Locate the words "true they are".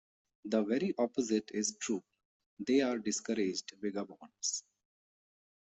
1.79-2.97